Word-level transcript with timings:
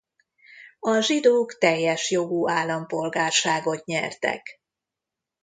A 0.79 0.99
zsidók 0.99 1.57
teljes 1.57 2.11
jogú 2.11 2.49
állampolgárságot 2.49 3.85
nyertek. 3.85 4.61